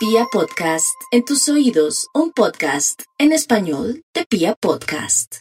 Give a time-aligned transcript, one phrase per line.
[0.00, 5.40] Pia Podcast, en tus oídos, un podcast en español de Pia Podcast.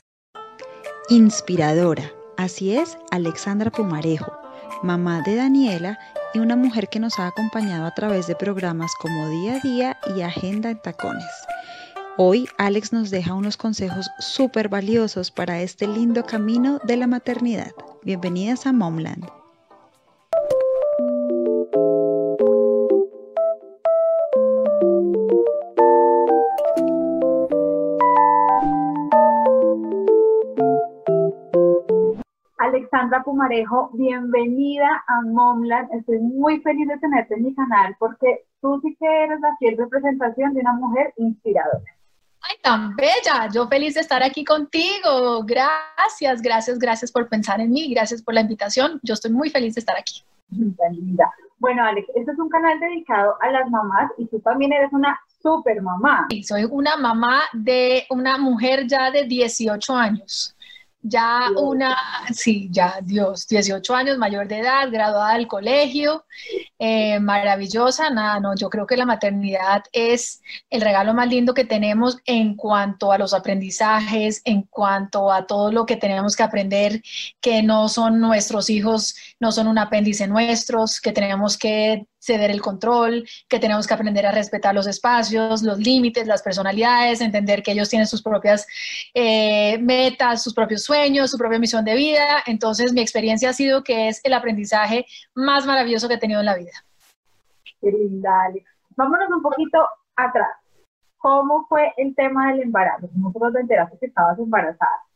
[1.08, 4.34] Inspiradora, así es Alexandra Pumarejo,
[4.84, 5.98] mamá de Daniela
[6.34, 9.98] y una mujer que nos ha acompañado a través de programas como Día a Día
[10.14, 11.24] y Agenda en Tacones.
[12.18, 17.72] Hoy Alex nos deja unos consejos súper valiosos para este lindo camino de la maternidad.
[18.04, 19.39] Bienvenidas a Momland.
[33.00, 35.90] Alexandra Pumarejo, bienvenida a Momland.
[35.94, 39.78] Estoy muy feliz de tenerte en mi canal porque tú sí que eres la fiel
[39.78, 41.86] representación de una mujer inspiradora.
[42.42, 43.48] Ay, tan bella.
[43.54, 45.46] Yo feliz de estar aquí contigo.
[45.46, 47.90] Gracias, gracias, gracias por pensar en mí.
[47.94, 49.00] Gracias por la invitación.
[49.02, 50.22] Yo estoy muy feliz de estar aquí.
[50.50, 51.32] Tan linda.
[51.60, 55.18] Bueno, Alex, este es un canal dedicado a las mamás y tú también eres una
[55.42, 56.28] super mamá.
[56.30, 60.54] Sí, soy una mamá de una mujer ya de 18 años.
[61.02, 61.96] Ya una,
[62.34, 66.26] sí, ya Dios, 18 años, mayor de edad, graduada del colegio,
[66.78, 71.64] eh, maravillosa, nada, no, yo creo que la maternidad es el regalo más lindo que
[71.64, 77.02] tenemos en cuanto a los aprendizajes, en cuanto a todo lo que tenemos que aprender,
[77.40, 82.62] que no son nuestros hijos, no son un apéndice nuestros, que tenemos que ceder el
[82.62, 87.72] control, que tenemos que aprender a respetar los espacios, los límites, las personalidades, entender que
[87.72, 88.68] ellos tienen sus propias
[89.14, 92.44] eh, metas, sus propios sueños, su propia misión de vida.
[92.46, 96.46] Entonces, mi experiencia ha sido que es el aprendizaje más maravilloso que he tenido en
[96.46, 96.72] la vida.
[97.82, 98.66] Alex.
[98.96, 100.58] Vámonos un poquito atrás.
[101.18, 103.10] ¿Cómo fue el tema del embarazo?
[103.34, 105.09] ¿Cómo te enteraste que estabas embarazada?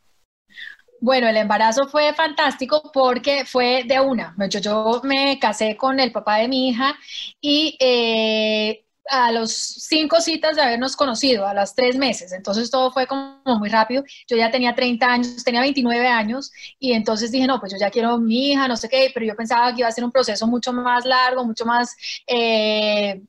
[1.04, 4.34] Bueno, el embarazo fue fantástico porque fue de una.
[4.50, 6.96] Yo, yo me casé con el papá de mi hija
[7.42, 12.90] y eh, a los cinco citas de habernos conocido, a las tres meses, entonces todo
[12.90, 14.06] fue como muy rápido.
[14.30, 17.92] Yo ya tenía 30 años, tenía 29 años y entonces dije, no, pues yo ya
[17.92, 20.48] quiero mi hija, no sé qué, pero yo pensaba que iba a ser un proceso
[20.48, 21.94] mucho más largo, mucho más...
[22.28, 23.22] Eh,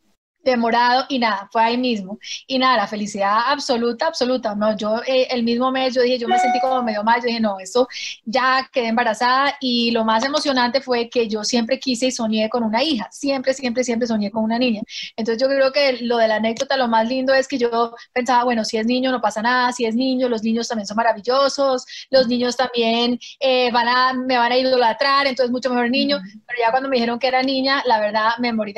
[0.45, 2.19] demorado y nada, fue ahí mismo.
[2.47, 4.55] Y nada, la felicidad absoluta, absoluta.
[4.55, 7.27] No, yo eh, el mismo mes, yo dije, yo me sentí como medio mal, yo
[7.27, 7.89] dije, no, esto
[8.25, 12.63] ya quedé embarazada y lo más emocionante fue que yo siempre quise y soñé con
[12.63, 14.83] una hija, siempre, siempre, siempre soñé con una niña.
[15.17, 18.45] Entonces yo creo que lo de la anécdota, lo más lindo es que yo pensaba,
[18.45, 21.85] bueno, si es niño no pasa nada, si es niño, los niños también son maravillosos,
[22.11, 26.59] los niños también eh, van a, me van a idolatrar, entonces mucho mejor niño, pero
[26.61, 28.75] ya cuando me dijeron que era niña, la verdad me morí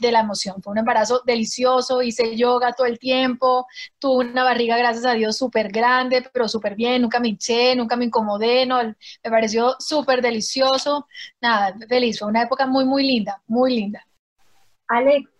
[0.00, 3.66] de la emoción, fue un embarazo delicioso, hice yoga todo el tiempo,
[3.98, 7.96] tuve una barriga, gracias a Dios, súper grande, pero súper bien, nunca me hinché, nunca
[7.96, 11.06] me incomodé, no, me pareció súper delicioso,
[11.40, 14.04] nada, feliz, fue una época muy, muy linda, muy linda.
[14.88, 15.30] Alex,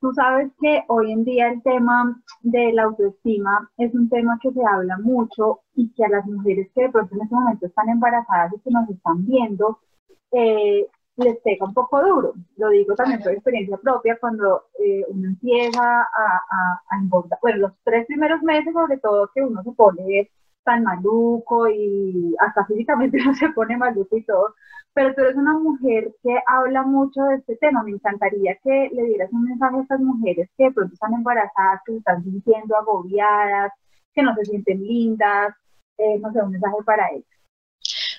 [0.00, 4.52] tú sabes que hoy en día el tema de la autoestima es un tema que
[4.52, 7.88] se habla mucho y que a las mujeres que de pronto en este momento están
[7.88, 9.78] embarazadas y que nos están viendo,
[10.32, 12.34] eh, les pega un poco duro.
[12.56, 17.58] Lo digo también por experiencia propia, cuando eh, uno empieza a, a, a, engordar, bueno,
[17.58, 20.30] los tres primeros meses sobre todo que uno se pone
[20.64, 24.54] tan maluco y hasta físicamente no se pone maluco y todo,
[24.94, 27.82] pero tú eres una mujer que habla mucho de este tema.
[27.82, 31.80] Me encantaría que le dieras un mensaje a estas mujeres que de pronto están embarazadas,
[31.84, 33.72] que se están sintiendo agobiadas,
[34.14, 35.54] que no se sienten lindas,
[35.98, 37.33] eh, no sé, un mensaje para ellas.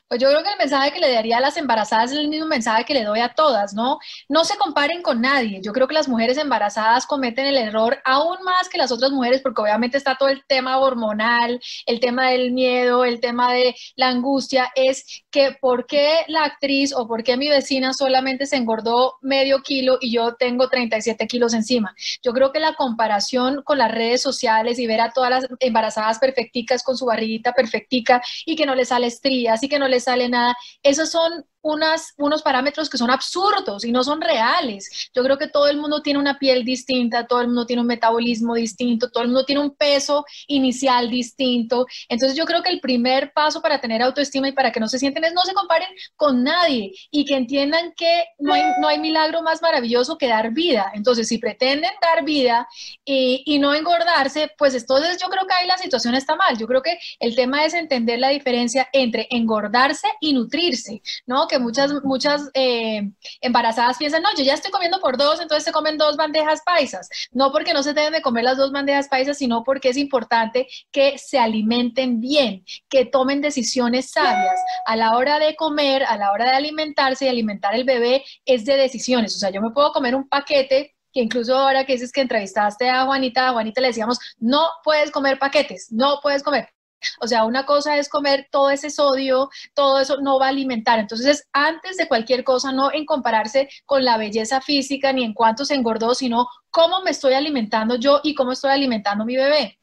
[0.07, 2.45] Pues yo creo que el mensaje que le daría a las embarazadas es el mismo
[2.45, 3.97] mensaje que le doy a todas, ¿no?
[4.29, 5.61] No se comparen con nadie.
[5.63, 9.41] Yo creo que las mujeres embarazadas cometen el error aún más que las otras mujeres
[9.41, 14.09] porque obviamente está todo el tema hormonal, el tema del miedo, el tema de la
[14.09, 19.15] angustia, es que por qué la actriz o por qué mi vecina solamente se engordó
[19.23, 21.95] medio kilo y yo tengo 37 kilos encima.
[22.21, 26.19] Yo creo que la comparación con las redes sociales y ver a todas las embarazadas
[26.19, 29.94] perfecticas con su barriguita perfectica y que no le sale estrías y que no le
[29.99, 30.55] sale nada.
[30.83, 35.09] Esos son unas, unos parámetros que son absurdos y no son reales.
[35.15, 37.87] Yo creo que todo el mundo tiene una piel distinta, todo el mundo tiene un
[37.87, 41.87] metabolismo distinto, todo el mundo tiene un peso inicial distinto.
[42.07, 44.99] Entonces yo creo que el primer paso para tener autoestima y para que no se
[44.99, 48.99] sienten es no se comparen con nadie y que entiendan que no hay, no hay
[48.99, 50.91] milagro más maravilloso que dar vida.
[50.93, 52.67] Entonces si pretenden dar vida
[53.03, 56.59] y, y no engordarse, pues entonces yo creo que ahí la situación está mal.
[56.59, 61.47] Yo creo que el tema es entender la diferencia entre engordarse y nutrirse, ¿no?
[61.59, 63.11] Muchas, muchas eh,
[63.41, 67.09] embarazadas piensan, no, yo ya estoy comiendo por dos, entonces se comen dos bandejas paisas.
[67.31, 70.67] No porque no se deben de comer las dos bandejas paisas, sino porque es importante
[70.91, 74.59] que se alimenten bien, que tomen decisiones sabias.
[74.85, 78.65] A la hora de comer, a la hora de alimentarse y alimentar el bebé, es
[78.65, 79.35] de decisiones.
[79.35, 82.89] O sea, yo me puedo comer un paquete que incluso ahora que dices que entrevistaste
[82.89, 86.74] a Juanita, a Juanita le decíamos, no puedes comer paquetes, no puedes comer.
[87.19, 90.99] O sea, una cosa es comer todo ese sodio, todo eso no va a alimentar.
[90.99, 95.65] Entonces, antes de cualquier cosa, no en compararse con la belleza física ni en cuánto
[95.65, 99.79] se engordó, sino cómo me estoy alimentando yo y cómo estoy alimentando mi bebé.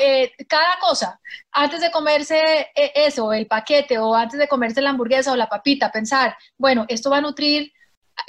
[0.00, 1.20] Eh, cada cosa,
[1.52, 5.48] antes de comerse eh, eso, el paquete, o antes de comerse la hamburguesa o la
[5.48, 7.70] papita, pensar, bueno, esto va a nutrir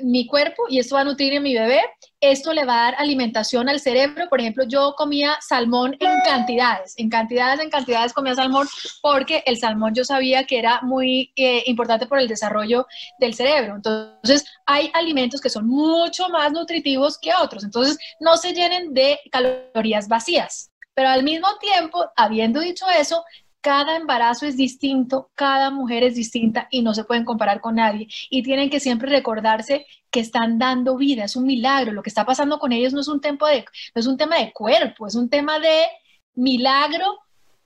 [0.02, 1.82] mi cuerpo y esto va a nutrir a mi bebé,
[2.22, 4.28] esto le va a dar alimentación al cerebro.
[4.30, 8.68] Por ejemplo, yo comía salmón en cantidades, en cantidades, en cantidades comía salmón
[9.02, 12.88] porque el salmón yo sabía que era muy eh, importante por el desarrollo
[13.20, 13.76] del cerebro.
[13.76, 17.64] Entonces, hay alimentos que son mucho más nutritivos que otros.
[17.64, 20.72] Entonces, no se llenen de calorías vacías.
[20.94, 23.24] Pero al mismo tiempo, habiendo dicho eso,
[23.62, 28.08] cada embarazo es distinto, cada mujer es distinta y no se pueden comparar con nadie.
[28.30, 31.92] Y tienen que siempre recordarse que están dando vida, es un milagro.
[31.92, 34.52] Lo que está pasando con ellos no es un, de, no es un tema de
[34.54, 35.88] cuerpo, es un tema de
[36.36, 37.20] milagro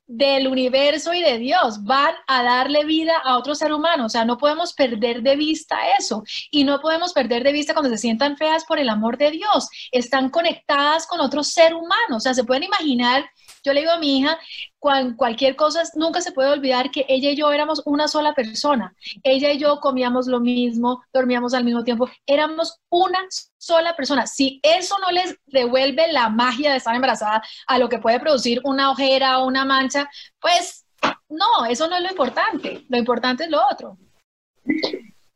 [0.06, 4.06] del universo y de Dios, van a darle vida a otro ser humano.
[4.06, 6.24] O sea, no podemos perder de vista eso.
[6.52, 9.70] Y no podemos perder de vista cuando se sientan feas por el amor de Dios.
[9.92, 12.18] Están conectadas con otro ser humano.
[12.18, 13.26] O sea, se pueden imaginar
[13.64, 14.38] yo le digo a mi hija,
[14.80, 18.94] cualquier cosa, nunca se puede olvidar que ella y yo éramos una sola persona.
[19.24, 23.20] Ella y yo comíamos lo mismo, dormíamos al mismo tiempo, éramos una
[23.58, 24.28] sola persona.
[24.28, 28.60] Si eso no les devuelve la magia de estar embarazada a lo que puede producir
[28.66, 30.86] una ojera o una mancha, pues
[31.30, 32.86] no, eso no es lo importante.
[32.90, 33.98] Lo importante es lo otro.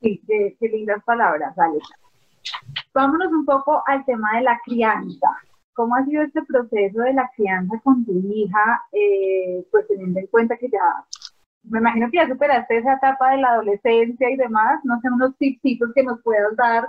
[0.02, 1.88] Sí, qué, lindas palabras, Alex.
[2.94, 5.28] Vámonos un poco al tema de la crianza.
[5.78, 10.26] ¿Cómo ha sido este proceso de la crianza con tu hija, eh, pues teniendo en
[10.26, 10.80] cuenta que ya,
[11.66, 15.38] me imagino que ya superaste esa etapa de la adolescencia y demás, no sé, unos
[15.38, 16.88] tipsitos que nos puedas dar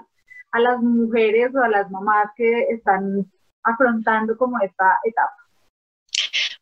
[0.52, 3.30] a las mujeres o a las mamás que están
[3.62, 5.36] afrontando como esta etapa?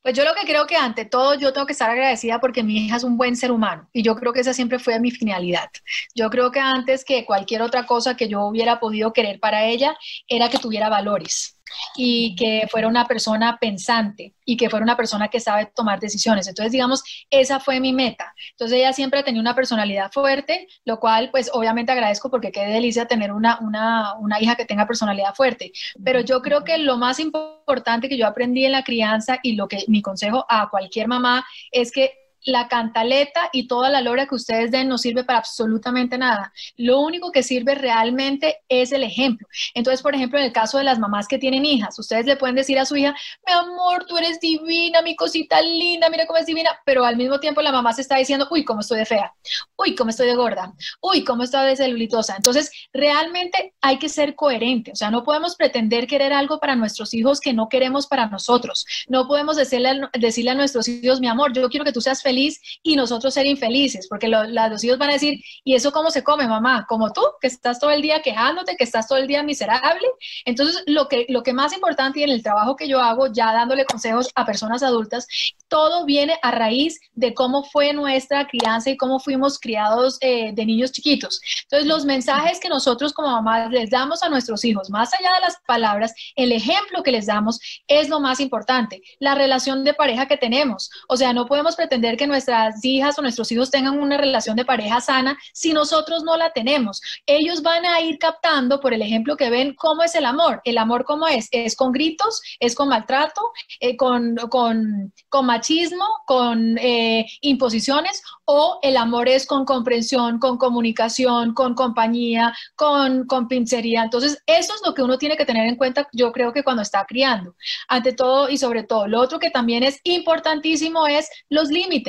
[0.02, 2.86] Pues yo lo que creo que ante todo yo tengo que estar agradecida porque mi
[2.86, 5.70] hija es un buen ser humano y yo creo que esa siempre fue mi finalidad.
[6.16, 9.96] Yo creo que antes que cualquier otra cosa que yo hubiera podido querer para ella
[10.26, 11.55] era que tuviera valores
[11.96, 16.46] y que fuera una persona pensante y que fuera una persona que sabe tomar decisiones.
[16.46, 18.34] Entonces, digamos, esa fue mi meta.
[18.52, 22.64] Entonces, ella siempre ha tenido una personalidad fuerte, lo cual, pues, obviamente agradezco porque qué
[22.66, 25.72] delicia tener una, una, una hija que tenga personalidad fuerte.
[26.04, 29.68] Pero yo creo que lo más importante que yo aprendí en la crianza y lo
[29.68, 34.36] que mi consejo a cualquier mamá es que la cantaleta y toda la lora que
[34.36, 36.52] ustedes den no sirve para absolutamente nada.
[36.76, 39.48] Lo único que sirve realmente es el ejemplo.
[39.74, 42.54] Entonces, por ejemplo, en el caso de las mamás que tienen hijas, ustedes le pueden
[42.54, 43.14] decir a su hija,
[43.46, 47.40] mi amor, tú eres divina, mi cosita linda, mira cómo es divina, pero al mismo
[47.40, 49.32] tiempo la mamá se está diciendo, uy, cómo estoy de fea,
[49.76, 52.36] uy, cómo estoy de gorda, uy, cómo estoy de celulitosa.
[52.36, 57.12] Entonces, realmente hay que ser coherente, o sea, no podemos pretender querer algo para nuestros
[57.12, 58.86] hijos que no queremos para nosotros.
[59.08, 62.35] No podemos decirle, decirle a nuestros hijos, mi amor, yo quiero que tú seas feliz
[62.82, 66.46] y nosotros ser infelices, porque los hijos van a decir, ¿y eso cómo se come,
[66.46, 66.86] mamá?
[66.88, 70.06] Como tú, que estás todo el día quejándote, que estás todo el día miserable.
[70.44, 73.52] Entonces, lo que, lo que más importante y en el trabajo que yo hago, ya
[73.52, 75.26] dándole consejos a personas adultas,
[75.68, 80.66] todo viene a raíz de cómo fue nuestra crianza y cómo fuimos criados eh, de
[80.66, 81.40] niños chiquitos.
[81.62, 85.40] Entonces, los mensajes que nosotros como mamás les damos a nuestros hijos, más allá de
[85.40, 90.26] las palabras, el ejemplo que les damos es lo más importante, la relación de pareja
[90.26, 90.90] que tenemos.
[91.08, 94.64] O sea, no podemos pretender que nuestras hijas o nuestros hijos tengan una relación de
[94.64, 97.00] pareja sana si nosotros no la tenemos.
[97.26, 100.60] Ellos van a ir captando por el ejemplo que ven cómo es el amor.
[100.64, 101.48] El amor cómo es.
[101.50, 108.78] Es con gritos, es con maltrato, eh, con, con, con, machismo, con eh, imposiciones o
[108.82, 114.02] el amor es con comprensión, con comunicación, con compañía, con, con pincería.
[114.02, 116.82] Entonces, eso es lo que uno tiene que tener en cuenta, yo creo que cuando
[116.82, 117.54] está criando.
[117.88, 122.05] Ante todo y sobre todo, lo otro que también es importantísimo es los límites.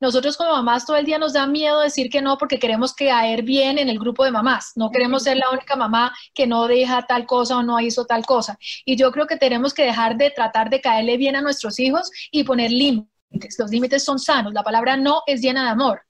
[0.00, 3.42] Nosotros como mamás todo el día nos da miedo decir que no porque queremos caer
[3.42, 4.72] bien en el grupo de mamás.
[4.76, 8.24] No queremos ser la única mamá que no deja tal cosa o no hizo tal
[8.24, 8.58] cosa.
[8.84, 12.10] Y yo creo que tenemos que dejar de tratar de caerle bien a nuestros hijos
[12.30, 13.56] y poner límites.
[13.58, 14.52] Los límites son sanos.
[14.52, 16.05] La palabra no es llena de amor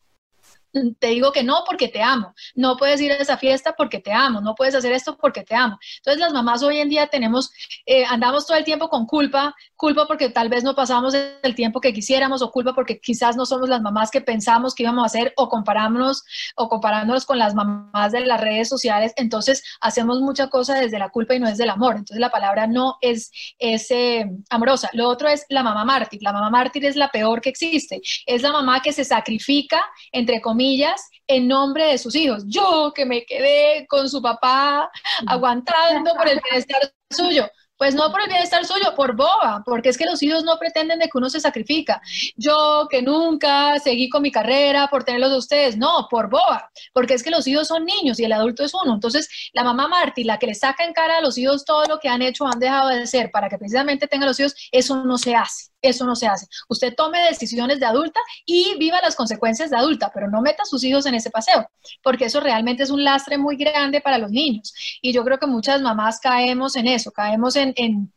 [0.98, 4.12] te digo que no porque te amo, no puedes ir a esa fiesta porque te
[4.12, 5.78] amo, no puedes hacer esto porque te amo.
[5.98, 7.50] Entonces las mamás hoy en día tenemos,
[7.86, 11.80] eh, andamos todo el tiempo con culpa, culpa porque tal vez no pasamos el tiempo
[11.80, 15.06] que quisiéramos o culpa porque quizás no somos las mamás que pensamos que íbamos a
[15.06, 16.24] hacer o comparándonos
[16.56, 19.12] o comparándonos con las mamás de las redes sociales.
[19.16, 21.96] Entonces hacemos mucha cosa desde la culpa y no desde el amor.
[21.96, 24.90] Entonces la palabra no es, es eh, amorosa.
[24.92, 26.22] Lo otro es la mamá mártir.
[26.22, 28.00] La mamá mártir es la peor que existe.
[28.26, 32.44] Es la mamá que se sacrifica, entre comillas, comillas, en nombre de sus hijos.
[32.46, 34.90] Yo que me quedé con su papá
[35.26, 37.48] aguantando por el bienestar suyo.
[37.78, 40.98] Pues no por el bienestar suyo, por boba, porque es que los hijos no pretenden
[40.98, 42.00] de que uno se sacrifica.
[42.34, 47.12] Yo que nunca seguí con mi carrera por tenerlos de ustedes, no, por boba, porque
[47.12, 48.94] es que los hijos son niños y el adulto es uno.
[48.94, 52.00] Entonces, la mamá Marty, la que le saca en cara a los hijos todo lo
[52.00, 55.18] que han hecho han dejado de ser para que precisamente tengan los hijos, eso no
[55.18, 55.66] se hace.
[55.82, 56.46] Eso no se hace.
[56.68, 60.66] Usted tome decisiones de adulta y viva las consecuencias de adulta, pero no meta a
[60.66, 61.68] sus hijos en ese paseo,
[62.02, 64.72] porque eso realmente es un lastre muy grande para los niños.
[65.02, 68.12] Y yo creo que muchas mamás caemos en eso, caemos en, en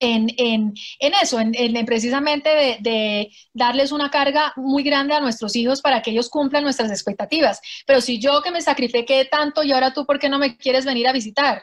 [0.00, 0.74] en,
[1.22, 2.48] eso, en, precisamente
[2.80, 7.60] de, darles una carga muy grande a nuestros hijos para que ellos cumplan nuestras expectativas.
[7.86, 10.84] Pero si yo que me sacrifiqué tanto y ahora tú, ¿por qué no me quieres
[10.84, 11.62] venir a visitar?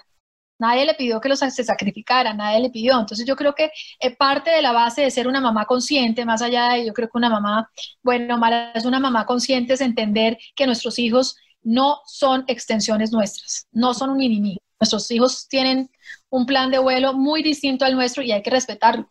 [0.60, 3.00] Nadie le pidió que los se sacrificara, nadie le pidió.
[3.00, 6.42] Entonces yo creo que eh, parte de la base de ser una mamá consciente, más
[6.42, 7.70] allá de, yo creo que una mamá,
[8.02, 13.68] bueno, mala, es una mamá consciente, es entender que nuestros hijos no son extensiones nuestras,
[13.72, 15.90] no son un mini Nuestros hijos tienen
[16.30, 19.10] un plan de vuelo muy distinto al nuestro y hay que respetarlo.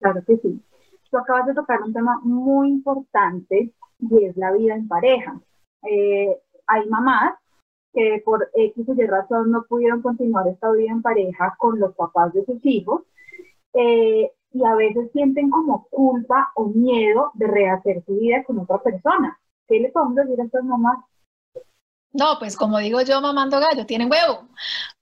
[0.00, 0.62] Claro que sí.
[1.10, 5.40] Tú acabas de tocar un tema muy importante y es la vida en pareja.
[5.88, 7.34] Eh, hay mamás
[7.98, 11.96] que por X o Y razón no pudieron continuar esta vida en pareja con los
[11.96, 13.02] papás de sus hijos
[13.74, 18.80] eh, y a veces sienten como culpa o miedo de rehacer su vida con otra
[18.80, 19.36] persona.
[19.66, 20.98] ¿Qué le podemos decir a estas mamás?
[22.12, 24.48] No, pues como digo yo, mamando gallo, tienen huevo.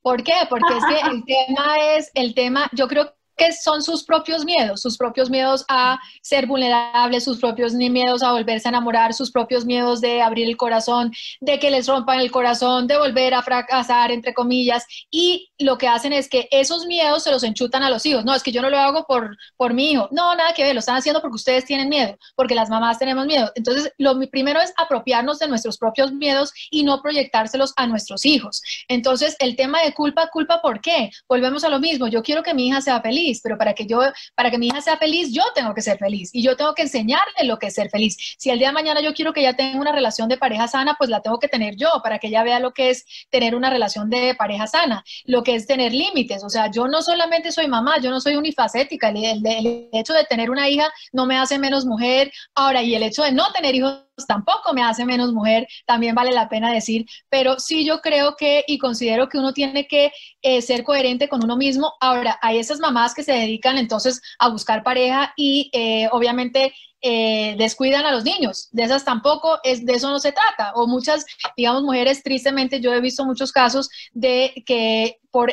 [0.01, 0.33] ¿Por qué?
[0.49, 4.81] Porque es que el tema es, el tema, yo creo que son sus propios miedos,
[4.81, 9.65] sus propios miedos a ser vulnerables, sus propios miedos a volverse a enamorar, sus propios
[9.65, 14.11] miedos de abrir el corazón, de que les rompan el corazón, de volver a fracasar,
[14.11, 18.07] entre comillas, y lo que hacen es que esos miedos se los enchutan a los
[18.07, 18.25] hijos.
[18.25, 20.09] No, es que yo no lo hago por, por mi hijo.
[20.11, 23.27] No, nada que ver, lo están haciendo porque ustedes tienen miedo, porque las mamás tenemos
[23.27, 23.53] miedo.
[23.55, 28.63] Entonces, lo primero es apropiarnos de nuestros propios miedos y no proyectárselos a nuestros hijos.
[28.89, 31.11] Entonces, el tema de culpa, culpa, ¿por qué?
[31.29, 32.09] Volvemos a lo mismo.
[32.09, 34.01] Yo quiero que mi hija sea feliz pero para que yo,
[34.35, 36.83] para que mi hija sea feliz, yo tengo que ser feliz y yo tengo que
[36.83, 38.17] enseñarle lo que es ser feliz.
[38.39, 40.95] Si el día de mañana yo quiero que ella tenga una relación de pareja sana,
[40.99, 43.71] pues la tengo que tener yo para que ella vea lo que es tener una
[43.71, 46.45] relación de pareja sana, lo que es tener límites.
[46.45, 49.09] O sea, yo no solamente soy mamá, yo no soy unifacética.
[49.11, 52.31] el hecho de tener una hija no me hace menos mujer.
[52.55, 56.33] Ahora, y el hecho de no tener hijos tampoco me hace menos mujer, también vale
[56.33, 60.63] la pena decir, pero sí yo creo que y considero que uno tiene que eh,
[60.63, 61.93] ser coherente con uno mismo.
[62.01, 67.55] Ahora, hay esas mamás que se dedican entonces a buscar pareja y eh, obviamente eh,
[67.59, 68.69] descuidan a los niños.
[68.73, 70.73] De esas tampoco, es, de eso no se trata.
[70.75, 75.53] O muchas, digamos, mujeres, tristemente, yo he visto muchos casos de que por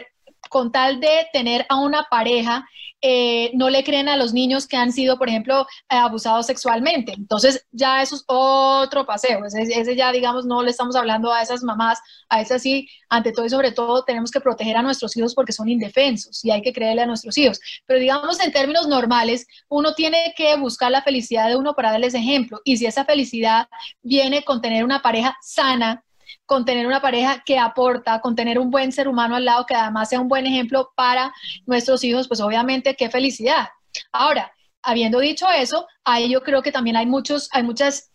[0.54, 2.64] con tal de tener a una pareja,
[3.02, 7.12] eh, no le creen a los niños que han sido, por ejemplo, eh, abusados sexualmente.
[7.18, 9.40] Entonces, ya eso es otro paseo.
[9.46, 13.48] Ese, ya, digamos, no le estamos hablando a esas mamás, a esas sí, ante todo
[13.48, 16.72] y sobre todo, tenemos que proteger a nuestros hijos porque son indefensos y hay que
[16.72, 17.60] creerle a nuestros hijos.
[17.88, 22.14] Pero, digamos, en términos normales, uno tiene que buscar la felicidad de uno para darles
[22.14, 22.62] ejemplo.
[22.64, 23.68] Y si esa felicidad
[24.04, 26.04] viene con tener una pareja sana,
[26.46, 29.76] con tener una pareja que aporta, con tener un buen ser humano al lado que
[29.76, 31.34] además sea un buen ejemplo para
[31.66, 33.70] nuestros hijos, pues obviamente qué felicidad.
[34.12, 38.12] Ahora, habiendo dicho eso, ahí yo creo que también hay muchos, hay muchas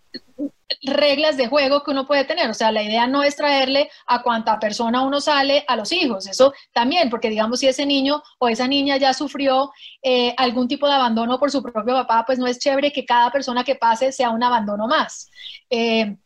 [0.83, 2.49] reglas de juego que uno puede tener.
[2.51, 6.27] O sea, la idea no es traerle a cuánta persona uno sale a los hijos.
[6.27, 9.73] Eso también, porque digamos, si ese niño o esa niña ya sufrió
[10.03, 13.31] eh, algún tipo de abandono por su propio papá, pues no es chévere que cada
[13.33, 15.31] persona que pase sea un abandono más.
[15.71, 16.17] Eh,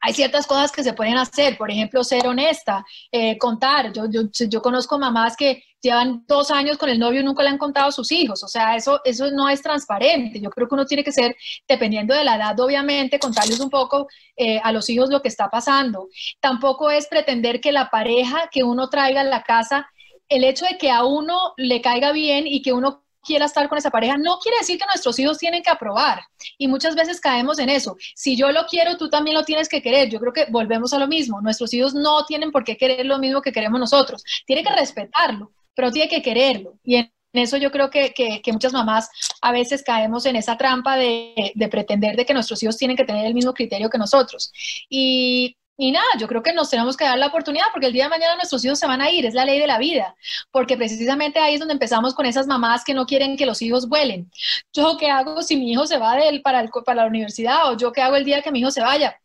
[0.00, 3.92] hay ciertas cosas que se pueden hacer, por ejemplo, ser honesta, eh, contar.
[3.92, 7.50] Yo, yo, yo, conozco mamás que llevan dos años con el novio y nunca le
[7.50, 10.40] han contado a sus hijos, o sea, eso, eso no es transparente.
[10.40, 11.36] Yo creo que uno tiene que ser,
[11.66, 15.48] dependiendo de la edad, obviamente, contarles un poco eh, a los hijos lo que está
[15.50, 16.08] pasando.
[16.40, 19.88] Tampoco es pretender que la pareja que uno traiga a la casa,
[20.28, 23.76] el hecho de que a uno le caiga bien y que uno quiera estar con
[23.76, 26.22] esa pareja, no quiere decir que nuestros hijos tienen que aprobar.
[26.56, 27.96] Y muchas veces caemos en eso.
[28.14, 30.08] Si yo lo quiero, tú también lo tienes que querer.
[30.08, 31.42] Yo creo que volvemos a lo mismo.
[31.42, 34.24] Nuestros hijos no tienen por qué querer lo mismo que queremos nosotros.
[34.46, 36.78] Tiene que respetarlo, pero tiene que quererlo.
[36.82, 39.10] Y en eso yo creo que, muchas mamás
[39.42, 43.04] a veces caemos en esa trampa de, de pretender de que nuestros hijos tienen que
[43.04, 44.50] tener el mismo criterio que nosotros.
[44.88, 48.04] Y y nada, yo creo que nos tenemos que dar la oportunidad porque el día
[48.04, 50.16] de mañana nuestros hijos se van a ir, es la ley de la vida,
[50.50, 53.88] porque precisamente ahí es donde empezamos con esas mamás que no quieren que los hijos
[53.88, 54.28] vuelen.
[54.72, 57.70] ¿Yo qué hago si mi hijo se va de él para, el, para la universidad
[57.70, 59.20] o yo qué hago el día que mi hijo se vaya?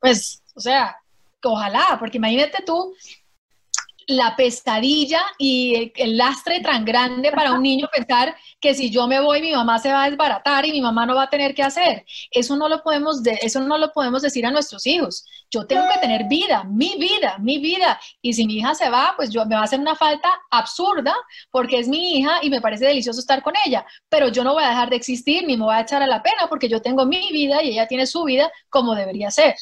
[0.00, 0.96] Pues, o sea,
[1.42, 2.94] ojalá, porque imagínate tú
[4.08, 9.20] la pesadilla y el, lastre tan grande para un niño pensar que si yo me
[9.20, 11.62] voy mi mamá se va a desbaratar y mi mamá no va a tener que
[11.62, 12.04] hacer.
[12.30, 15.26] Eso no lo podemos, de, eso no lo podemos decir a nuestros hijos.
[15.50, 18.00] Yo tengo que tener vida, mi vida, mi vida.
[18.22, 21.14] Y si mi hija se va, pues yo me va a hacer una falta absurda
[21.50, 23.84] porque es mi hija y me parece delicioso estar con ella.
[24.08, 26.22] Pero yo no voy a dejar de existir ni me voy a echar a la
[26.22, 29.54] pena porque yo tengo mi vida y ella tiene su vida como debería ser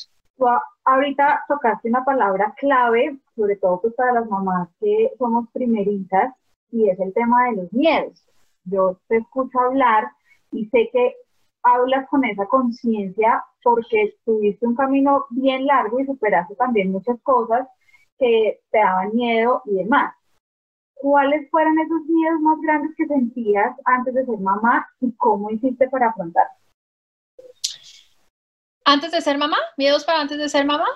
[0.84, 6.34] ahorita tocaste una palabra clave, sobre todo pues para las mamás que somos primeritas,
[6.70, 8.26] y es el tema de los miedos.
[8.64, 10.10] Yo te escucho hablar
[10.50, 11.14] y sé que
[11.62, 17.66] hablas con esa conciencia porque tuviste un camino bien largo y superaste también muchas cosas
[18.18, 20.14] que te daban miedo y demás.
[20.94, 25.88] ¿Cuáles fueron esos miedos más grandes que sentías antes de ser mamá y cómo hiciste
[25.88, 26.56] para afrontarlos?
[28.84, 29.58] ¿Antes de ser mamá?
[29.76, 30.86] ¿Miedos para antes de ser mamá?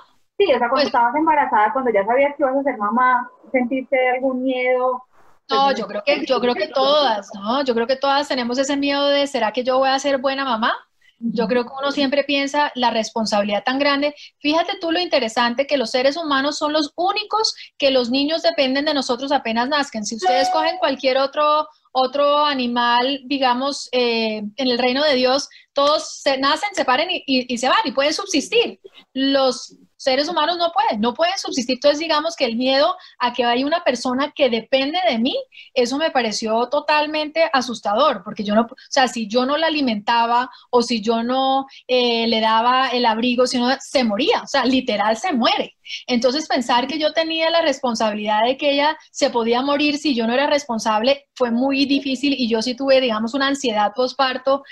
[0.40, 3.30] Sí, o sea, cuando pues estabas embarazada, cuando ya sabías que ibas a ser mamá,
[3.52, 5.02] ¿sentiste algún miedo?
[5.50, 7.62] No, pues, yo creo que, yo creo que todas, ¿no?
[7.62, 10.46] Yo creo que todas tenemos ese miedo de, ¿será que yo voy a ser buena
[10.46, 10.72] mamá?
[11.18, 14.14] Yo creo que uno siempre piensa la responsabilidad tan grande.
[14.38, 18.86] Fíjate tú lo interesante que los seres humanos son los únicos que los niños dependen
[18.86, 20.06] de nosotros apenas nazcan.
[20.06, 26.20] Si ustedes cogen cualquier otro otro animal, digamos, eh, en el reino de Dios, todos
[26.22, 28.78] se nacen, se paren y, y, se van y pueden subsistir.
[29.12, 31.76] Los seres humanos no pueden, no pueden subsistir.
[31.76, 35.36] Entonces, digamos que el miedo a que haya una persona que depende de mí,
[35.74, 40.50] eso me pareció totalmente asustador, porque yo no, o sea, si yo no la alimentaba
[40.70, 44.64] o si yo no eh, le daba el abrigo, si no, se moría, o sea,
[44.64, 45.76] literal se muere.
[46.06, 50.26] Entonces, pensar que yo tenía la responsabilidad de que ella se podía morir si yo
[50.26, 54.62] no era responsable fue muy difícil y yo sí tuve, digamos, una ansiedad postparto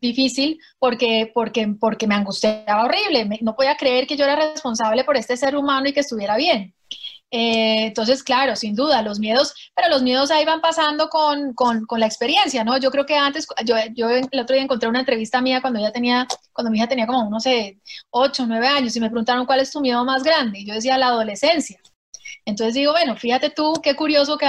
[0.00, 3.38] difícil porque, porque, porque me angustiaba horrible.
[3.42, 6.74] no podía creer que yo era responsable por este ser humano y que estuviera bien.
[7.30, 11.84] Eh, entonces, claro, sin duda, los miedos, pero los miedos ahí van pasando con, con,
[11.84, 12.78] con, la experiencia, ¿no?
[12.78, 15.90] Yo creo que antes, yo, yo el otro día encontré una entrevista mía cuando ella
[15.90, 19.60] tenía, cuando mi hija tenía como, no sé, 8, 9 años y me preguntaron cuál
[19.60, 20.60] es tu miedo más grande.
[20.60, 21.80] Y yo decía la adolescencia.
[22.44, 24.46] Entonces digo, bueno, fíjate tú, qué curioso que,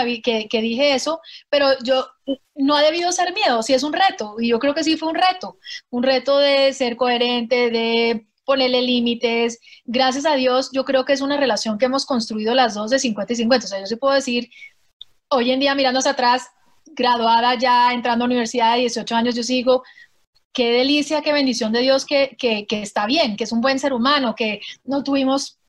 [0.62, 2.08] dije eso, pero yo
[2.56, 5.10] no ha debido ser miedo, sí es un reto, y yo creo que sí fue
[5.10, 5.58] un reto,
[5.90, 9.60] un reto de ser coherente, de ponerle límites.
[9.86, 13.00] Gracias a Dios, yo creo que es una relación que hemos construido las dos de
[13.00, 13.66] 50 y 50.
[13.66, 14.50] O sea, yo sí puedo decir,
[15.30, 16.48] hoy en día mirando hacia atrás,
[16.86, 19.84] graduada ya, entrando a la universidad de 18 años, yo sigo,
[20.54, 22.38] qué delicia, qué bendición de Dios que
[22.70, 25.60] está bien, que es un buen ser humano, que no tuvimos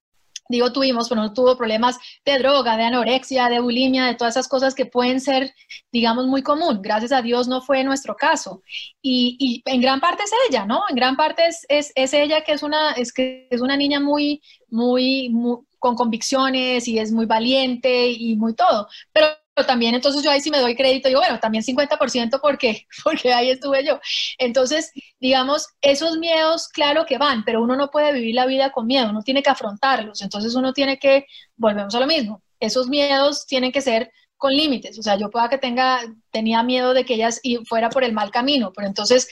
[0.48, 4.48] digo tuvimos, pero no tuvo problemas de droga, de anorexia, de bulimia, de todas esas
[4.48, 5.54] cosas que pueden ser,
[5.92, 6.80] digamos, muy común.
[6.82, 8.62] Gracias a Dios no fue nuestro caso.
[9.02, 10.82] Y, y en gran parte es ella, ¿no?
[10.88, 14.00] En gran parte es, es, es, ella que es una, es que es una niña
[14.00, 18.88] muy, muy, muy con convicciones y es muy valiente y muy todo.
[19.12, 22.86] Pero pero también entonces yo ahí sí me doy crédito, digo, bueno, también 50% porque,
[23.04, 23.98] porque ahí estuve yo.
[24.36, 28.86] Entonces, digamos, esos miedos, claro que van, pero uno no puede vivir la vida con
[28.86, 31.24] miedo, uno tiene que afrontarlos, entonces uno tiene que,
[31.56, 35.48] volvemos a lo mismo, esos miedos tienen que ser con límites, o sea, yo pueda
[35.48, 37.30] que tenga, tenía miedo de que ella
[37.66, 39.26] fuera por el mal camino, pero entonces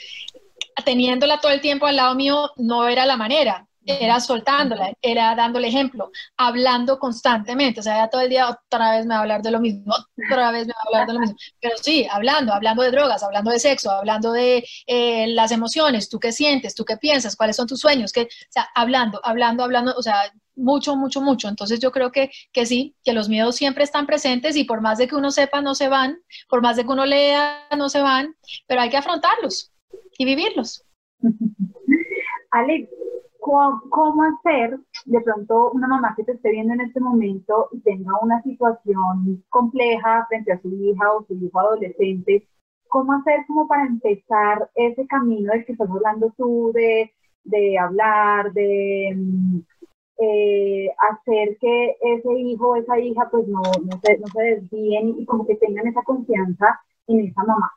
[0.87, 5.69] teniéndola todo el tiempo al lado mío no era la manera era soltándola, era dándole
[5.69, 9.43] ejemplo, hablando constantemente, o sea, ya todo el día otra vez me va a hablar
[9.43, 9.95] de lo mismo,
[10.27, 13.23] otra vez me va a hablar de lo mismo, pero sí, hablando, hablando de drogas,
[13.23, 17.57] hablando de sexo, hablando de eh, las emociones, tú qué sientes, tú qué piensas, cuáles
[17.57, 21.49] son tus sueños, que, o sea, hablando, hablando, hablando, o sea, mucho, mucho, mucho.
[21.49, 24.99] Entonces yo creo que, que sí, que los miedos siempre están presentes y por más
[24.99, 26.19] de que uno sepa, no se van,
[26.49, 29.73] por más de que uno lea, no se van, pero hay que afrontarlos
[30.19, 30.85] y vivirlos.
[32.51, 32.89] Alex,
[33.45, 38.13] ¿Cómo, hacer de pronto una mamá que te esté viendo en este momento y tenga
[38.23, 42.49] una situación compleja frente a su hija o su hijo adolescente?
[42.89, 47.13] ¿Cómo hacer como para empezar ese camino del que estás hablando tú de,
[47.45, 49.59] de hablar, de mm,
[50.21, 55.19] eh, hacer que ese hijo o esa hija pues no, no, se, no se desvíen
[55.19, 57.71] y como que tengan esa confianza en esa mamá?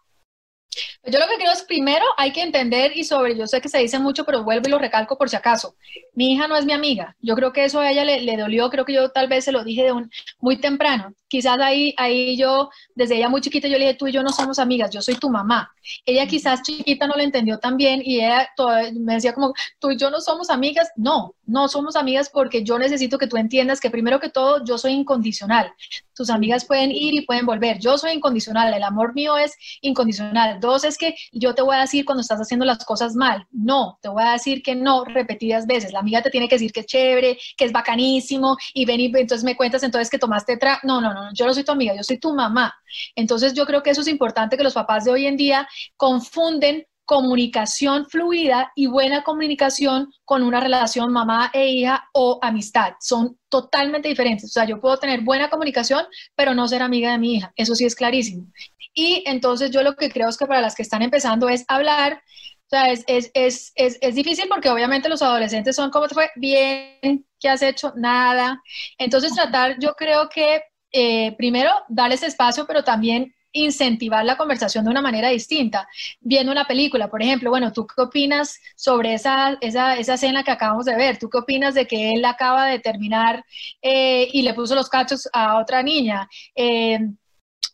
[1.05, 3.77] Yo lo que creo es primero hay que entender y sobre, yo sé que se
[3.77, 5.75] dice mucho, pero vuelvo y lo recalco por si acaso.
[6.13, 7.15] Mi hija no es mi amiga.
[7.21, 9.63] Yo creo que eso a ella le, dolió, creo que yo tal vez se lo
[9.63, 11.13] dije de un, muy temprano.
[11.29, 14.29] Quizás ahí, ahí yo, desde ella muy chiquita, yo le dije, tú y yo no
[14.29, 15.71] somos amigas, yo soy tu mamá.
[16.05, 18.49] Ella quizás chiquita no lo entendió tan bien y ella
[18.93, 20.89] me decía como, tú y yo no somos amigas.
[20.97, 24.77] No, no somos amigas porque yo necesito que tú entiendas que primero que todo yo
[24.77, 25.73] soy incondicional
[26.17, 27.79] tus amigas pueden ir y pueden volver.
[27.79, 30.59] Yo soy incondicional, el amor mío es incondicional.
[30.59, 33.45] Dos es que yo te voy a decir cuando estás haciendo las cosas mal.
[33.51, 35.93] No, te voy a decir que no repetidas veces.
[35.93, 39.05] La amiga te tiene que decir que es chévere, que es bacanísimo y ven y
[39.05, 41.95] entonces me cuentas entonces que tomaste tra no, no, no, yo no soy tu amiga,
[41.95, 42.73] yo soy tu mamá.
[43.15, 46.87] Entonces yo creo que eso es importante que los papás de hoy en día confunden
[47.07, 52.95] comunicación fluida y buena comunicación con una relación mamá e hija o amistad.
[52.99, 54.49] Son totalmente diferentes.
[54.49, 57.53] O sea, yo puedo tener buena comunicación, pero no ser amiga de mi hija.
[57.55, 58.47] Eso sí es clarísimo.
[58.93, 62.21] Y entonces yo lo que creo es que para las que están empezando es hablar.
[62.65, 66.29] O sea, es, es, es, es difícil porque obviamente los adolescentes son como te fue
[66.35, 67.93] bien, ¿qué has hecho?
[67.95, 68.61] Nada.
[68.97, 74.91] Entonces tratar, yo creo que eh, primero darles espacio, pero también incentivar la conversación de
[74.91, 75.87] una manera distinta.
[76.19, 80.51] Viendo una película, por ejemplo, bueno, ¿tú qué opinas sobre esa, esa, esa escena que
[80.51, 81.17] acabamos de ver?
[81.17, 83.43] ¿Tú qué opinas de que él acaba de terminar
[83.81, 86.29] eh, y le puso los cachos a otra niña?
[86.55, 86.99] Eh,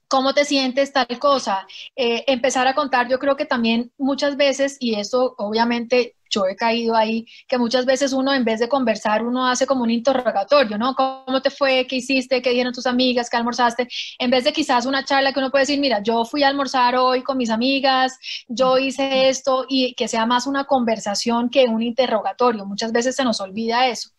[0.07, 1.65] ¿Cómo te sientes tal cosa?
[1.95, 6.55] Eh, empezar a contar, yo creo que también muchas veces, y eso obviamente yo he
[6.55, 10.77] caído ahí, que muchas veces uno en vez de conversar, uno hace como un interrogatorio,
[10.77, 10.95] ¿no?
[10.95, 11.85] ¿Cómo te fue?
[11.87, 12.41] ¿Qué hiciste?
[12.41, 13.29] ¿Qué dijeron tus amigas?
[13.29, 13.87] ¿Qué almorzaste?
[14.17, 16.95] En vez de quizás una charla que uno puede decir, mira, yo fui a almorzar
[16.95, 18.17] hoy con mis amigas,
[18.47, 22.65] yo hice esto, y que sea más una conversación que un interrogatorio.
[22.65, 24.09] Muchas veces se nos olvida eso.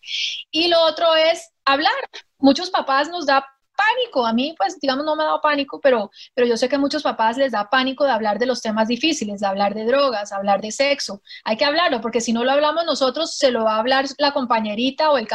[0.50, 1.92] Y lo otro es hablar.
[2.38, 4.26] Muchos papás nos da pánico.
[4.26, 6.78] A mí, pues, digamos, no me ha dado pánico, pero, pero yo sé que a
[6.78, 10.32] muchos papás les da pánico de hablar de los temas difíciles, de hablar de drogas,
[10.32, 11.22] hablar de sexo.
[11.44, 14.32] Hay que hablarlo, porque si no lo hablamos nosotros, se lo va a hablar la
[14.32, 15.28] compañerita o el,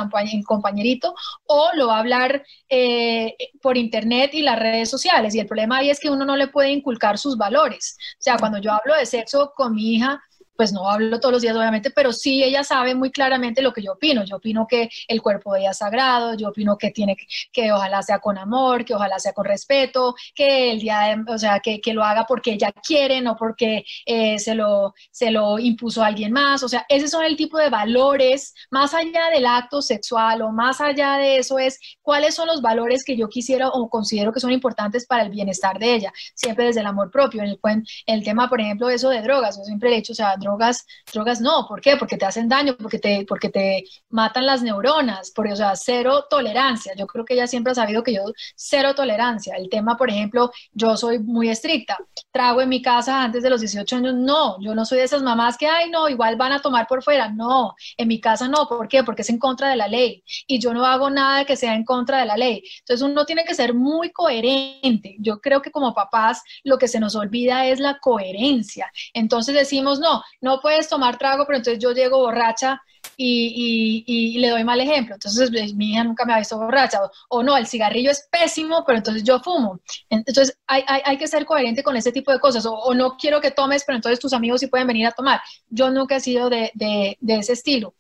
[0.46, 1.14] compañerito,
[1.46, 5.36] o lo va a hablar eh, por internet y las redes sociales.
[5.36, 7.98] Y el problema ahí es que uno no le puede inculcar sus valores.
[8.14, 10.22] O sea, cuando yo hablo de sexo con mi hija,
[10.60, 13.82] pues no hablo todos los días obviamente, pero sí ella sabe muy claramente lo que
[13.82, 14.26] yo opino.
[14.26, 17.16] Yo opino que el cuerpo de ella es sagrado, yo opino que tiene
[17.54, 21.38] que, ojalá sea con amor, que ojalá sea con respeto, que el día, de, o
[21.38, 25.60] sea, que, que, lo haga porque ella quiere, no porque eh, se, lo, se lo
[25.60, 26.62] impuso a alguien más.
[26.62, 30.82] O sea, ese son el tipo de valores, más allá del acto sexual o más
[30.82, 34.52] allá de eso es cuáles son los valores que yo quisiera o considero que son
[34.52, 37.44] importantes para el bienestar de ella, siempre desde el amor propio.
[37.44, 37.60] En el,
[38.08, 41.66] el tema, por ejemplo, eso de drogas, yo siempre he dicho, o sea, drogas no,
[41.68, 41.98] ¿por qué?
[41.98, 46.26] Porque te hacen daño, porque te, porque te matan las neuronas, porque, o sea, cero
[46.30, 46.94] tolerancia.
[46.96, 48.22] Yo creo que ella siempre ha sabido que yo
[48.56, 49.56] cero tolerancia.
[49.56, 51.98] El tema, por ejemplo, yo soy muy estricta.
[52.32, 55.24] Trago en mi casa antes de los 18 años, no, yo no soy de esas
[55.24, 57.30] mamás que, ay, no, igual van a tomar por fuera.
[57.30, 59.04] No, en mi casa no, ¿por qué?
[59.04, 61.84] Porque es en contra de la ley y yo no hago nada que sea en
[61.84, 62.64] contra de la ley.
[62.80, 65.16] Entonces uno tiene que ser muy coherente.
[65.20, 68.92] Yo creo que como papás lo que se nos olvida es la coherencia.
[69.14, 72.82] Entonces decimos, no, no puedes tomar trago, pero entonces yo llego borracha
[73.18, 75.16] y, le doy mal ejemplo.
[75.16, 77.00] Entonces pues, mi hija nunca me ha visto borracha.
[77.30, 79.80] O, no, el cigarrillo es pésimo, pero entonces yo fumo.
[80.10, 82.66] Entonces hay, hay, que ser coherente con ese tipo de cosas.
[82.66, 85.42] O, no quiero que tomes, pero entonces tus amigos sí pueden venir a tomar.
[85.70, 87.94] Yo nunca he sido de, de, de ese estilo.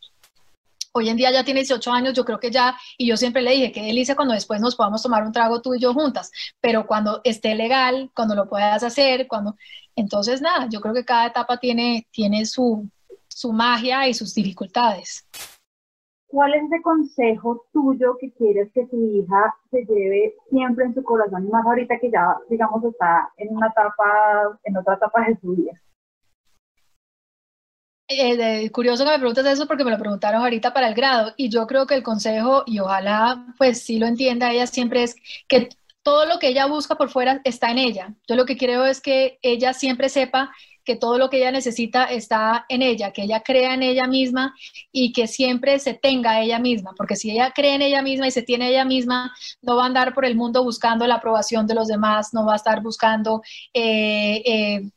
[0.91, 3.51] Hoy en día ya tiene 18 años, yo creo que ya, y yo siempre le
[3.51, 6.87] dije, qué delicia cuando después nos podamos tomar un trago tú y yo juntas, pero
[6.87, 9.55] cuando esté legal, cuando lo puedas hacer, cuando...
[9.95, 12.89] Entonces, nada, yo creo que cada etapa tiene, tiene su,
[13.27, 15.27] su magia y sus dificultades.
[16.27, 21.03] ¿Cuál es ese consejo tuyo que quieres que tu hija se lleve siempre en su
[21.03, 25.37] corazón y más ahorita que ya, digamos, está en una etapa, en otra etapa de
[25.39, 25.71] su vida?
[28.11, 31.49] Eh, curioso que me preguntes eso porque me lo preguntaron ahorita para el grado y
[31.49, 35.15] yo creo que el consejo, y ojalá pues sí lo entienda ella siempre es
[35.47, 35.69] que
[36.01, 38.15] todo lo que ella busca por fuera está en ella.
[38.27, 40.51] Yo lo que creo es que ella siempre sepa
[40.83, 44.55] que todo lo que ella necesita está en ella, que ella crea en ella misma
[44.91, 48.27] y que siempre se tenga a ella misma, porque si ella cree en ella misma
[48.27, 51.15] y se tiene a ella misma, no va a andar por el mundo buscando la
[51.15, 53.43] aprobación de los demás, no va a estar buscando
[53.73, 54.89] eh, eh,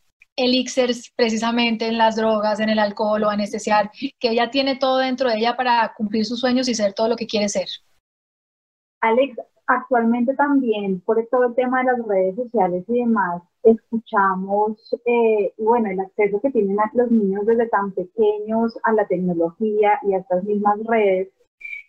[0.42, 5.28] elixirs precisamente en las drogas, en el alcohol o anestesiar, que ella tiene todo dentro
[5.28, 7.68] de ella para cumplir sus sueños y ser todo lo que quiere ser.
[9.00, 15.52] Alex, actualmente también por todo el tema de las redes sociales y demás, escuchamos, eh,
[15.58, 20.18] bueno, el acceso que tienen los niños desde tan pequeños a la tecnología y a
[20.18, 21.28] estas mismas redes,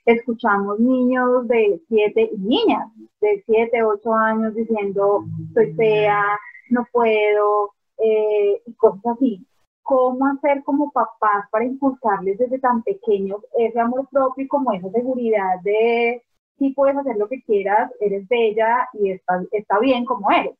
[0.05, 2.89] escuchamos niños de siete, niñas
[3.21, 6.23] de siete, ocho años diciendo, soy fea,
[6.69, 9.45] no puedo, eh, y cosas así.
[9.81, 14.89] ¿Cómo hacer como papás para impulsarles desde tan pequeños ese amor propio y como esa
[14.91, 16.23] seguridad de
[16.57, 20.55] si puedes hacer lo que quieras, eres bella y está, está bien como eres?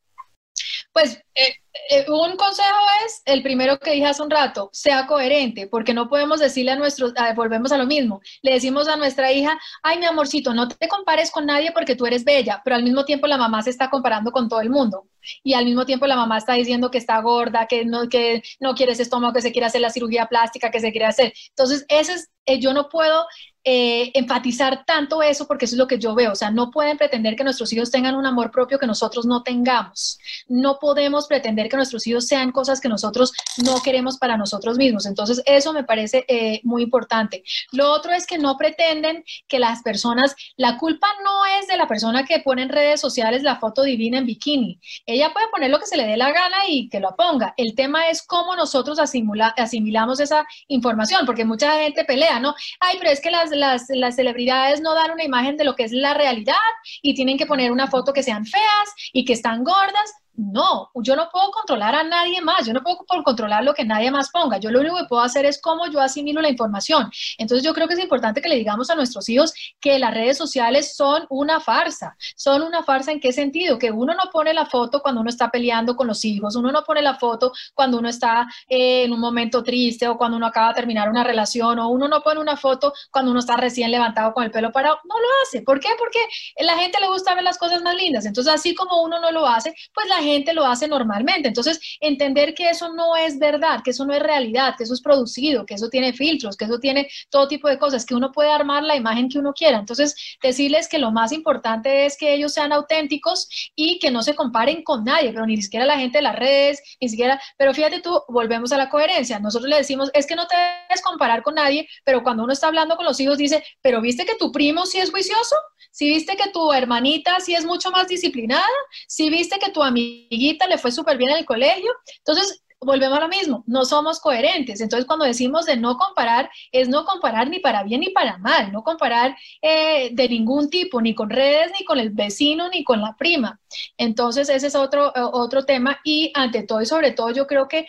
[0.93, 1.55] Pues eh,
[1.89, 6.07] eh, un consejo es, el primero que dije hace un rato, sea coherente, porque no
[6.07, 10.05] podemos decirle a nuestros, volvemos a lo mismo, le decimos a nuestra hija, ay mi
[10.05, 13.37] amorcito, no te compares con nadie porque tú eres bella, pero al mismo tiempo la
[13.37, 15.07] mamá se está comparando con todo el mundo
[15.43, 18.75] y al mismo tiempo la mamá está diciendo que está gorda, que no, que no
[18.75, 21.33] quiere ese estómago, que se quiere hacer la cirugía plástica, que se quiere hacer.
[21.49, 23.25] Entonces, ese es, eh, yo no puedo
[23.65, 26.33] eh, enfatizar tanto eso porque eso es lo que yo veo.
[26.33, 29.43] O sea, no pueden pretender que nuestros hijos tengan un amor propio que nosotros no
[29.43, 30.19] tengamos.
[30.47, 33.31] No podemos pretender que nuestros hijos sean cosas que nosotros
[33.63, 35.05] no queremos para nosotros mismos.
[35.05, 37.43] Entonces, eso me parece eh, muy importante.
[37.71, 41.87] Lo otro es que no pretenden que las personas, la culpa no es de la
[41.87, 44.79] persona que pone en redes sociales la foto divina en bikini.
[45.05, 47.53] Ella puede poner lo que se le dé la gana y que lo ponga.
[47.57, 52.55] El tema es cómo nosotros asimilamos esa información, porque mucha gente pelea, ¿no?
[52.79, 55.91] Ay, pero es que las las, celebridades no dan una imagen de lo que es
[55.91, 56.55] la realidad
[57.01, 60.13] y tienen que poner una foto que sean feas y que están gordas.
[60.35, 64.09] No, yo no puedo controlar a nadie más, yo no puedo controlar lo que nadie
[64.09, 67.11] más ponga, yo lo único que puedo hacer es cómo yo asimilo la información.
[67.37, 70.35] Entonces yo creo que es importante que le digamos a nuestros hijos que las redes
[70.35, 72.17] sociales son una farsa.
[72.35, 73.77] ¿Son una farsa en qué sentido?
[73.77, 76.83] Que uno no pone la foto cuando uno está peleando con los hijos, uno no
[76.83, 80.69] pone la foto cuando uno está eh, en un momento triste o cuando uno acaba
[80.69, 84.33] de terminar una relación o uno no pone una foto cuando uno está recién levantado
[84.33, 84.97] con el pelo parado.
[85.05, 85.61] No lo hace.
[85.61, 85.89] ¿Por qué?
[85.99, 86.19] Porque
[86.59, 88.25] a la gente le gusta ver las cosas más lindas.
[88.25, 91.47] Entonces así como uno no lo hace, pues la gente lo hace normalmente.
[91.47, 95.01] Entonces, entender que eso no es verdad, que eso no es realidad, que eso es
[95.01, 98.51] producido, que eso tiene filtros, que eso tiene todo tipo de cosas, que uno puede
[98.51, 99.77] armar la imagen que uno quiera.
[99.79, 104.35] Entonces, decirles que lo más importante es que ellos sean auténticos y que no se
[104.35, 108.01] comparen con nadie, pero ni siquiera la gente de las redes, ni siquiera, pero fíjate
[108.01, 109.39] tú, volvemos a la coherencia.
[109.39, 112.67] Nosotros le decimos, es que no te debes comparar con nadie, pero cuando uno está
[112.67, 115.55] hablando con los hijos dice, pero viste que tu primo sí es juicioso,
[115.91, 118.63] si viste que tu hermanita sí es mucho más disciplinada,
[119.07, 119.83] si viste que tu
[120.27, 124.19] amiguita le fue súper bien en el colegio, entonces volvemos a lo mismo, no somos
[124.19, 124.81] coherentes.
[124.81, 128.71] Entonces, cuando decimos de no comparar, es no comparar ni para bien ni para mal,
[128.71, 133.01] no comparar eh, de ningún tipo, ni con redes, ni con el vecino, ni con
[133.01, 133.59] la prima.
[133.97, 135.99] Entonces, ese es otro, otro tema.
[136.03, 137.87] Y ante todo y sobre todo, yo creo que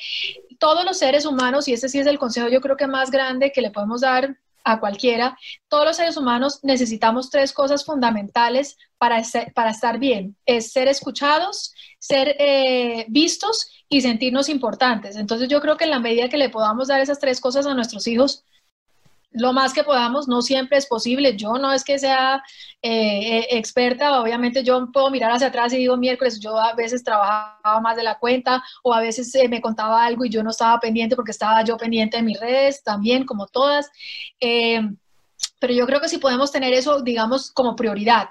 [0.58, 3.52] todos los seres humanos, y ese sí es el consejo, yo creo que más grande
[3.52, 5.36] que le podemos dar a cualquiera,
[5.68, 9.22] todos los seres humanos necesitamos tres cosas fundamentales para,
[9.54, 10.36] para estar bien.
[10.46, 15.16] Es ser escuchados, ser eh, vistos y sentirnos importantes.
[15.16, 17.74] Entonces yo creo que en la medida que le podamos dar esas tres cosas a
[17.74, 18.44] nuestros hijos,
[19.34, 21.36] lo más que podamos, no siempre es posible.
[21.36, 22.42] Yo no es que sea
[22.82, 27.02] eh, eh, experta, obviamente yo puedo mirar hacia atrás y digo miércoles, yo a veces
[27.02, 30.50] trabajaba más de la cuenta o a veces eh, me contaba algo y yo no
[30.50, 33.90] estaba pendiente porque estaba yo pendiente de mis redes también, como todas.
[34.40, 38.28] pero yo creo que si podemos tener eso, digamos, como prioridad,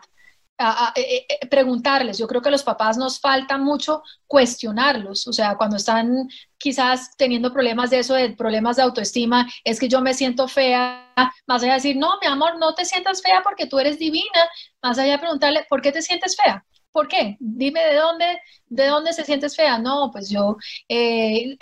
[0.59, 2.17] eh, eh, preguntarles.
[2.17, 7.51] Yo creo que los papás nos falta mucho cuestionarlos, o sea, cuando están quizás teniendo
[7.51, 11.11] problemas de eso, de problemas de autoestima, es que yo me siento fea,
[11.47, 14.49] más allá de decir, no, mi amor, no te sientas fea porque tú eres divina,
[14.81, 16.63] más allá de preguntarle, ¿por qué te sientes fea?
[16.91, 17.37] ¿Por qué?
[17.39, 19.79] Dime de dónde, de dónde se sientes fea.
[19.79, 21.57] No, pues yo, eh,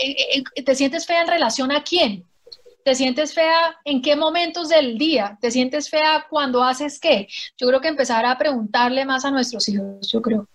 [0.65, 2.27] ¿te sientes fea en relación a quién?
[2.83, 5.37] ¿Te sientes fea en qué momentos del día?
[5.39, 7.27] ¿Te sientes fea cuando haces qué?
[7.57, 10.47] Yo creo que empezar a preguntarle más a nuestros hijos, yo creo.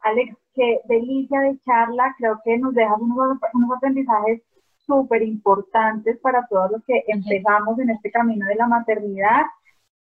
[0.00, 2.14] Alex, qué delicia de charla.
[2.18, 3.38] Creo que nos dejas unos,
[3.76, 4.42] aprendizajes
[4.86, 9.42] súper importantes para todos los que empezamos en este camino de la maternidad.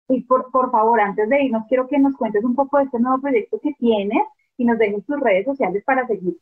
[0.07, 2.99] Y por, por favor, antes de irnos, quiero que nos cuentes un poco de este
[2.99, 4.23] nuevo proyecto que tienes
[4.57, 6.37] y nos dejes tus redes sociales para seguir.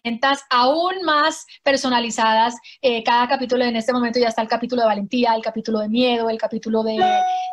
[0.51, 2.55] aún más personalizadas.
[2.81, 5.89] Eh, cada capítulo en este momento ya está el capítulo de valentía, el capítulo de
[5.89, 6.99] miedo, el capítulo de,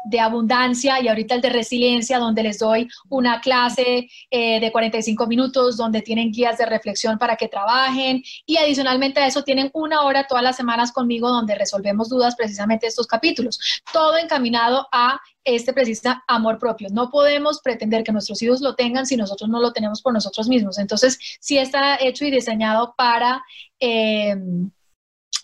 [0.05, 5.27] de abundancia y ahorita el de resiliencia, donde les doy una clase eh, de 45
[5.27, 10.03] minutos, donde tienen guías de reflexión para que trabajen y adicionalmente a eso tienen una
[10.03, 13.59] hora todas las semanas conmigo donde resolvemos dudas precisamente estos capítulos.
[13.91, 16.89] Todo encaminado a este precisa amor propio.
[16.91, 20.47] No podemos pretender que nuestros hijos lo tengan si nosotros no lo tenemos por nosotros
[20.47, 20.77] mismos.
[20.77, 23.43] Entonces, sí está hecho y diseñado para...
[23.79, 24.35] Eh,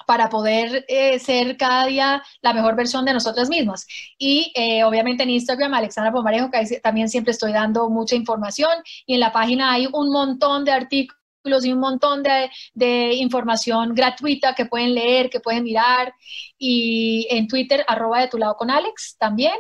[0.10, 3.86] para poder eh, ser cada día la mejor versión de nosotras mismas.
[4.18, 8.72] Y eh, obviamente en Instagram, Alexandra Pomarejo, que también siempre estoy dando mucha información
[9.06, 13.94] y en la página hay un montón de artículos y un montón de, de, información
[13.96, 16.14] gratuita que pueden leer, que pueden mirar.
[16.58, 19.56] Y en Twitter, arroba de tu lado con Alex también.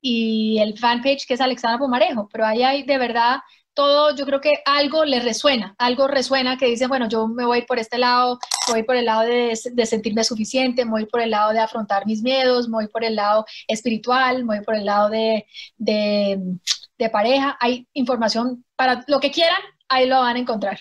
[0.00, 2.28] Y el fanpage que es Alexandra Pomarejo.
[2.32, 3.38] Pero ahí hay de verdad
[3.74, 7.62] todo, yo creo que algo le resuena, algo resuena que dice, bueno, yo me voy
[7.62, 8.38] por este lado,
[8.68, 12.22] voy por el lado de, de, sentirme suficiente, voy por el lado de afrontar mis
[12.22, 15.46] miedos, voy por el lado espiritual, voy por el lado de,
[15.78, 17.56] de pareja.
[17.60, 20.80] Hay información para lo que quieran, ahí lo van a encontrar.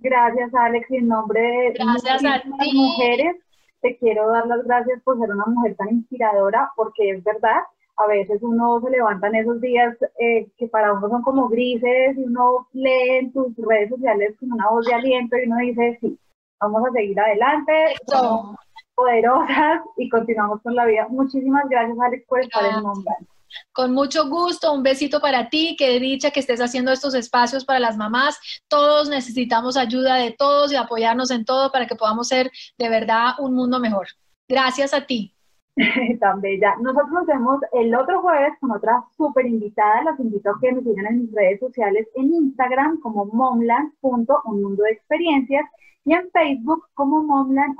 [0.00, 0.90] Gracias, Alex.
[0.90, 3.36] Y en nombre de gracias las mujeres,
[3.80, 7.60] te quiero dar las gracias por ser una mujer tan inspiradora, porque es verdad,
[7.96, 12.16] a veces uno se levanta en esos días eh, que para uno son como grises
[12.16, 15.98] y uno lee en tus redes sociales como una voz de aliento y uno dice,
[16.00, 16.18] sí,
[16.60, 17.72] vamos a seguir adelante,
[18.06, 18.56] somos
[18.94, 21.06] poderosas y continuamos con la vida.
[21.08, 23.14] Muchísimas gracias, Alex, por estar en nombre.
[23.72, 27.78] Con mucho gusto, un besito para ti, que dicha que estés haciendo estos espacios para
[27.78, 28.38] las mamás.
[28.68, 33.34] Todos necesitamos ayuda de todos y apoyarnos en todo para que podamos ser de verdad
[33.38, 34.08] un mundo mejor.
[34.48, 35.34] Gracias a ti.
[36.20, 36.74] Tan bella.
[36.80, 40.02] Nosotros nos vemos el otro jueves con otra súper invitada.
[40.02, 45.64] Los invito a que me sigan en mis redes sociales en Instagram como momland.unmundodeexperiencias
[46.04, 47.76] y en Facebook como momland.